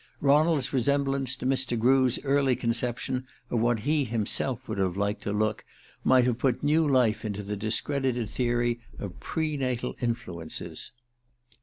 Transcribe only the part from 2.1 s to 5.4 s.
early conception of what he himself would have liked to